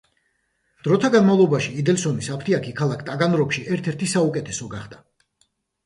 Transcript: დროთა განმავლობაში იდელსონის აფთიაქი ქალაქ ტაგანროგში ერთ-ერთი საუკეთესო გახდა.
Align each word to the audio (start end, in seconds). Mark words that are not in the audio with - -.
დროთა 0.87 1.11
განმავლობაში 1.15 1.75
იდელსონის 1.83 2.31
აფთიაქი 2.39 2.75
ქალაქ 2.83 3.07
ტაგანროგში 3.13 3.67
ერთ-ერთი 3.79 4.13
საუკეთესო 4.19 4.75
გახდა. 4.77 5.05